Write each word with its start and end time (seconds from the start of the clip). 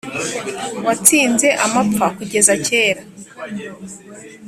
watsinze 0.85 1.47
amapfa 1.65 2.05
kugeza 2.17 2.53
kera 2.65 3.01